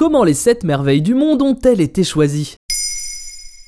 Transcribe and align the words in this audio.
Comment 0.00 0.24
les 0.24 0.32
7 0.32 0.64
merveilles 0.64 1.02
du 1.02 1.14
monde 1.14 1.42
ont-elles 1.42 1.82
été 1.82 2.04
choisies? 2.04 2.56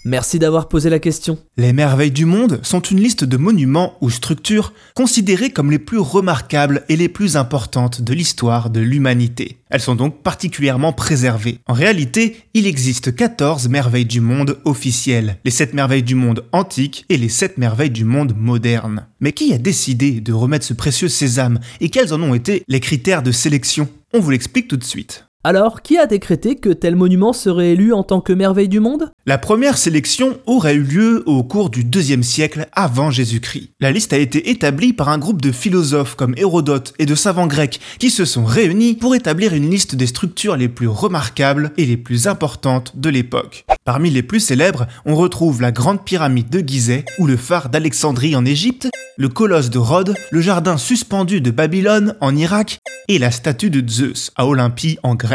Merci 0.06 0.38
d'avoir 0.38 0.66
posé 0.66 0.88
la 0.88 0.98
question. 0.98 1.36
Les 1.58 1.74
merveilles 1.74 2.10
du 2.10 2.24
monde 2.24 2.58
sont 2.62 2.80
une 2.80 3.00
liste 3.00 3.24
de 3.24 3.36
monuments 3.36 3.98
ou 4.00 4.08
structures 4.08 4.72
considérées 4.94 5.50
comme 5.50 5.70
les 5.70 5.78
plus 5.78 5.98
remarquables 5.98 6.84
et 6.88 6.96
les 6.96 7.10
plus 7.10 7.36
importantes 7.36 8.00
de 8.00 8.14
l'histoire 8.14 8.70
de 8.70 8.80
l'humanité. 8.80 9.58
Elles 9.68 9.82
sont 9.82 9.94
donc 9.94 10.22
particulièrement 10.22 10.94
préservées. 10.94 11.58
En 11.66 11.74
réalité, 11.74 12.38
il 12.54 12.66
existe 12.66 13.14
14 13.14 13.68
merveilles 13.68 14.06
du 14.06 14.22
monde 14.22 14.58
officielles, 14.64 15.36
les 15.44 15.50
7 15.50 15.74
merveilles 15.74 16.02
du 16.02 16.14
monde 16.14 16.46
antiques 16.52 17.04
et 17.10 17.18
les 17.18 17.28
7 17.28 17.58
merveilles 17.58 17.90
du 17.90 18.06
monde 18.06 18.32
moderne. 18.34 19.06
Mais 19.20 19.32
qui 19.32 19.52
a 19.52 19.58
décidé 19.58 20.22
de 20.22 20.32
remettre 20.32 20.64
ce 20.64 20.72
précieux 20.72 21.08
sésame 21.08 21.60
et 21.82 21.90
quels 21.90 22.14
en 22.14 22.22
ont 22.22 22.32
été 22.32 22.64
les 22.68 22.80
critères 22.80 23.22
de 23.22 23.32
sélection? 23.32 23.86
On 24.14 24.20
vous 24.20 24.30
l'explique 24.30 24.68
tout 24.68 24.78
de 24.78 24.84
suite. 24.84 25.26
Alors, 25.44 25.82
qui 25.82 25.98
a 25.98 26.06
décrété 26.06 26.54
que 26.54 26.68
tel 26.68 26.94
monument 26.94 27.32
serait 27.32 27.72
élu 27.72 27.92
en 27.92 28.04
tant 28.04 28.20
que 28.20 28.32
merveille 28.32 28.68
du 28.68 28.78
monde? 28.78 29.10
La 29.26 29.38
première 29.38 29.76
sélection 29.76 30.38
aurait 30.46 30.76
eu 30.76 30.84
lieu 30.84 31.22
au 31.26 31.42
cours 31.42 31.68
du 31.68 31.80
IIe 31.80 32.22
siècle 32.22 32.68
avant 32.72 33.10
Jésus-Christ. 33.10 33.70
La 33.80 33.90
liste 33.90 34.12
a 34.12 34.18
été 34.18 34.50
établie 34.50 34.92
par 34.92 35.08
un 35.08 35.18
groupe 35.18 35.42
de 35.42 35.50
philosophes 35.50 36.14
comme 36.14 36.34
Hérodote 36.36 36.94
et 37.00 37.06
de 37.06 37.16
savants 37.16 37.48
grecs 37.48 37.80
qui 37.98 38.08
se 38.08 38.24
sont 38.24 38.44
réunis 38.44 38.94
pour 38.94 39.16
établir 39.16 39.52
une 39.52 39.68
liste 39.68 39.96
des 39.96 40.06
structures 40.06 40.56
les 40.56 40.68
plus 40.68 40.86
remarquables 40.86 41.72
et 41.76 41.86
les 41.86 41.96
plus 41.96 42.28
importantes 42.28 42.92
de 42.94 43.08
l'époque. 43.08 43.64
Parmi 43.84 44.10
les 44.10 44.22
plus 44.22 44.38
célèbres, 44.38 44.86
on 45.06 45.16
retrouve 45.16 45.60
la 45.60 45.72
grande 45.72 46.04
pyramide 46.04 46.50
de 46.50 46.60
Gizeh 46.60 47.04
ou 47.18 47.26
le 47.26 47.36
phare 47.36 47.68
d'Alexandrie 47.68 48.36
en 48.36 48.44
Égypte, 48.44 48.88
le 49.18 49.28
colosse 49.28 49.70
de 49.70 49.78
Rhodes, 49.78 50.14
le 50.30 50.40
jardin 50.40 50.76
suspendu 50.76 51.40
de 51.40 51.50
Babylone 51.50 52.14
en 52.20 52.36
Irak 52.36 52.78
et 53.08 53.18
la 53.18 53.30
statue 53.30 53.70
de 53.70 53.86
Zeus 53.88 54.30
à 54.36 54.46
Olympie 54.46 54.98
en 55.02 55.14
Grèce. 55.14 55.31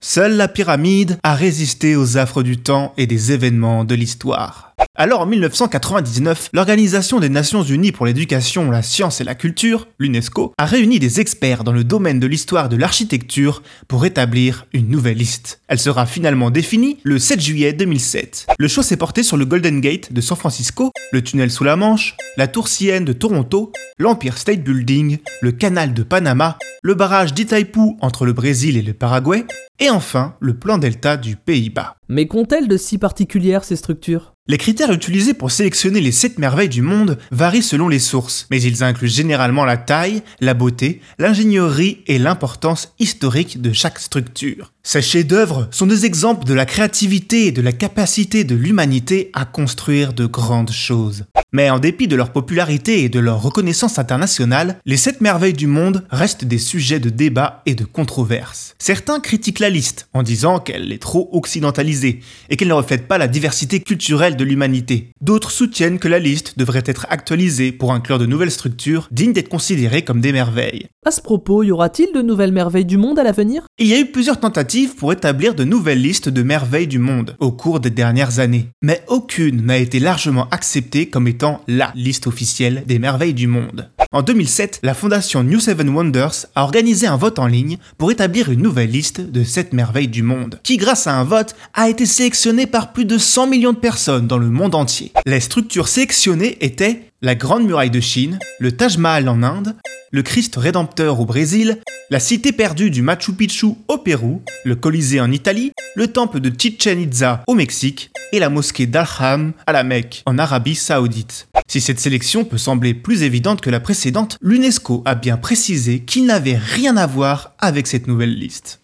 Seule 0.00 0.36
la 0.36 0.48
pyramide 0.48 1.18
a 1.22 1.34
résisté 1.34 1.96
aux 1.96 2.18
affres 2.18 2.42
du 2.42 2.58
temps 2.58 2.92
et 2.96 3.06
des 3.06 3.32
événements 3.32 3.84
de 3.84 3.94
l'histoire. 3.94 4.67
Alors 5.00 5.20
en 5.20 5.26
1999, 5.26 6.50
l'Organisation 6.52 7.20
des 7.20 7.28
Nations 7.28 7.62
Unies 7.62 7.92
pour 7.92 8.04
l'éducation, 8.04 8.68
la 8.68 8.82
science 8.82 9.20
et 9.20 9.24
la 9.24 9.36
culture, 9.36 9.86
l'UNESCO, 10.00 10.52
a 10.58 10.66
réuni 10.66 10.98
des 10.98 11.20
experts 11.20 11.62
dans 11.62 11.70
le 11.70 11.84
domaine 11.84 12.18
de 12.18 12.26
l'histoire 12.26 12.68
de 12.68 12.76
l'architecture 12.76 13.62
pour 13.86 14.04
établir 14.04 14.66
une 14.72 14.88
nouvelle 14.88 15.18
liste. 15.18 15.60
Elle 15.68 15.78
sera 15.78 16.04
finalement 16.04 16.50
définie 16.50 16.98
le 17.04 17.20
7 17.20 17.40
juillet 17.40 17.72
2007. 17.72 18.48
Le 18.58 18.66
choix 18.66 18.82
s'est 18.82 18.96
porté 18.96 19.22
sur 19.22 19.36
le 19.36 19.44
Golden 19.44 19.80
Gate 19.80 20.12
de 20.12 20.20
San 20.20 20.36
Francisco, 20.36 20.90
le 21.12 21.22
tunnel 21.22 21.52
sous 21.52 21.62
la 21.62 21.76
Manche, 21.76 22.16
la 22.36 22.48
tour 22.48 22.66
Sienne 22.66 23.04
de 23.04 23.12
Toronto, 23.12 23.72
l'Empire 23.98 24.36
State 24.36 24.64
Building, 24.64 25.18
le 25.42 25.52
canal 25.52 25.94
de 25.94 26.02
Panama, 26.02 26.58
le 26.82 26.94
barrage 26.94 27.34
d'Itaipu 27.34 27.96
entre 28.00 28.26
le 28.26 28.32
Brésil 28.32 28.76
et 28.76 28.82
le 28.82 28.94
Paraguay, 28.94 29.44
et 29.78 29.90
enfin 29.90 30.34
le 30.40 30.54
plan 30.54 30.78
delta 30.78 31.16
du 31.16 31.36
Pays-Bas. 31.36 31.97
Mais 32.10 32.26
qu'ont-elles 32.26 32.68
de 32.68 32.78
si 32.78 32.96
particulières 32.96 33.64
ces 33.64 33.76
structures? 33.76 34.32
Les 34.46 34.56
critères 34.56 34.92
utilisés 34.92 35.34
pour 35.34 35.50
sélectionner 35.50 36.00
les 36.00 36.10
7 36.10 36.38
merveilles 36.38 36.70
du 36.70 36.80
monde 36.80 37.18
varient 37.30 37.62
selon 37.62 37.86
les 37.86 37.98
sources, 37.98 38.46
mais 38.50 38.62
ils 38.62 38.82
incluent 38.82 39.06
généralement 39.06 39.66
la 39.66 39.76
taille, 39.76 40.22
la 40.40 40.54
beauté, 40.54 41.02
l'ingénierie 41.18 42.02
et 42.06 42.18
l'importance 42.18 42.94
historique 42.98 43.60
de 43.60 43.74
chaque 43.74 43.98
structure. 43.98 44.72
Ces 44.90 45.02
chefs-d'œuvre 45.02 45.68
sont 45.70 45.84
des 45.84 46.06
exemples 46.06 46.46
de 46.46 46.54
la 46.54 46.64
créativité 46.64 47.44
et 47.44 47.52
de 47.52 47.60
la 47.60 47.72
capacité 47.72 48.44
de 48.44 48.54
l'humanité 48.54 49.30
à 49.34 49.44
construire 49.44 50.14
de 50.14 50.24
grandes 50.24 50.70
choses. 50.70 51.24
Mais 51.52 51.68
en 51.68 51.78
dépit 51.78 52.08
de 52.08 52.16
leur 52.16 52.32
popularité 52.32 53.04
et 53.04 53.10
de 53.10 53.20
leur 53.20 53.42
reconnaissance 53.42 53.98
internationale, 53.98 54.78
les 54.86 54.96
7 54.96 55.20
merveilles 55.20 55.52
du 55.52 55.66
monde 55.66 56.06
restent 56.08 56.46
des 56.46 56.56
sujets 56.56 57.00
de 57.00 57.10
débat 57.10 57.62
et 57.66 57.74
de 57.74 57.84
controverse. 57.84 58.74
Certains 58.78 59.20
critiquent 59.20 59.58
la 59.58 59.68
liste 59.68 60.08
en 60.14 60.22
disant 60.22 60.58
qu'elle 60.58 60.90
est 60.90 61.02
trop 61.02 61.28
occidentalisée 61.32 62.20
et 62.48 62.56
qu'elle 62.56 62.68
ne 62.68 62.72
reflète 62.72 63.08
pas 63.08 63.18
la 63.18 63.28
diversité 63.28 63.80
culturelle 63.80 64.36
de 64.36 64.44
l'humanité. 64.44 65.12
D'autres 65.20 65.50
soutiennent 65.50 65.98
que 65.98 66.08
la 66.08 66.18
liste 66.18 66.58
devrait 66.58 66.82
être 66.86 67.06
actualisée 67.10 67.72
pour 67.72 67.92
inclure 67.92 68.18
de 68.18 68.26
nouvelles 68.26 68.50
structures 68.50 69.08
dignes 69.10 69.34
d'être 69.34 69.50
considérées 69.50 70.02
comme 70.02 70.22
des 70.22 70.32
merveilles. 70.32 70.86
À 71.04 71.10
ce 71.10 71.22
propos, 71.22 71.62
y 71.62 71.70
aura-t-il 71.70 72.12
de 72.12 72.20
nouvelles 72.20 72.52
merveilles 72.52 72.84
du 72.84 72.98
monde 72.98 73.18
à 73.18 73.22
l'avenir? 73.22 73.66
Il 73.78 73.86
y 73.86 73.94
a 73.94 74.00
eu 74.00 74.06
plusieurs 74.06 74.40
tentatives 74.40 74.77
pour 74.86 75.12
établir 75.12 75.54
de 75.54 75.64
nouvelles 75.64 76.00
listes 76.00 76.28
de 76.28 76.42
merveilles 76.42 76.86
du 76.86 76.98
monde 76.98 77.36
au 77.40 77.50
cours 77.50 77.80
des 77.80 77.90
dernières 77.90 78.38
années, 78.38 78.68
mais 78.82 79.02
aucune 79.08 79.64
n'a 79.64 79.78
été 79.78 79.98
largement 79.98 80.48
acceptée 80.50 81.08
comme 81.08 81.26
étant 81.26 81.62
LA 81.66 81.92
liste 81.94 82.26
officielle 82.26 82.84
des 82.86 82.98
merveilles 82.98 83.34
du 83.34 83.46
monde. 83.46 83.90
En 84.10 84.22
2007, 84.22 84.80
la 84.82 84.94
fondation 84.94 85.42
New 85.42 85.60
Seven 85.60 85.90
Wonders 85.90 86.46
a 86.54 86.62
organisé 86.62 87.06
un 87.06 87.16
vote 87.16 87.38
en 87.38 87.46
ligne 87.46 87.76
pour 87.98 88.10
établir 88.10 88.50
une 88.50 88.62
nouvelle 88.62 88.90
liste 88.90 89.20
de 89.20 89.44
7 89.44 89.74
merveilles 89.74 90.08
du 90.08 90.22
monde, 90.22 90.60
qui 90.62 90.78
grâce 90.78 91.06
à 91.06 91.14
un 91.14 91.24
vote 91.24 91.54
a 91.74 91.90
été 91.90 92.06
sélectionnée 92.06 92.66
par 92.66 92.92
plus 92.92 93.04
de 93.04 93.18
100 93.18 93.48
millions 93.48 93.74
de 93.74 93.78
personnes 93.78 94.26
dans 94.26 94.38
le 94.38 94.48
monde 94.48 94.74
entier. 94.74 95.12
Les 95.26 95.40
structures 95.40 95.88
sélectionnées 95.88 96.56
étaient 96.64 97.02
la 97.20 97.34
Grande 97.34 97.64
Muraille 97.64 97.90
de 97.90 98.00
Chine, 98.00 98.38
le 98.60 98.72
Taj 98.72 98.96
Mahal 98.96 99.28
en 99.28 99.42
Inde, 99.42 99.74
le 100.12 100.22
Christ 100.22 100.54
Rédempteur 100.56 101.18
au 101.18 101.26
Brésil, 101.26 101.78
la 102.10 102.20
cité 102.20 102.52
perdue 102.52 102.90
du 102.90 103.02
Machu 103.02 103.32
Picchu 103.32 103.74
au 103.88 103.98
Pérou, 103.98 104.40
le 104.64 104.76
Colisée 104.76 105.20
en 105.20 105.32
Italie, 105.32 105.72
le 105.96 106.06
temple 106.06 106.38
de 106.38 106.52
Chichen 106.56 107.00
Itza 107.00 107.42
au 107.48 107.54
Mexique 107.54 108.10
et 108.32 108.38
la 108.38 108.50
mosquée 108.50 108.86
d'Al-Ham 108.86 109.52
à 109.66 109.72
la 109.72 109.82
Mecque 109.82 110.22
en 110.26 110.38
Arabie 110.38 110.76
Saoudite. 110.76 111.48
Si 111.66 111.80
cette 111.80 111.98
sélection 111.98 112.44
peut 112.44 112.56
sembler 112.56 112.94
plus 112.94 113.24
évidente 113.24 113.60
que 113.60 113.70
la 113.70 113.80
précédente, 113.80 114.38
l'UNESCO 114.40 115.02
a 115.04 115.16
bien 115.16 115.36
précisé 115.36 116.00
qu'il 116.00 116.24
n'avait 116.24 116.56
rien 116.56 116.96
à 116.96 117.06
voir 117.06 117.54
avec 117.58 117.88
cette 117.88 118.06
nouvelle 118.06 118.38
liste. 118.38 118.80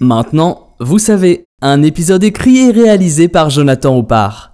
Maintenant, 0.00 0.74
vous 0.80 0.98
savez, 0.98 1.44
un 1.62 1.82
épisode 1.82 2.24
écrit 2.24 2.58
et 2.58 2.70
réalisé 2.72 3.28
par 3.28 3.50
Jonathan 3.50 3.96
Oppard. 3.96 4.53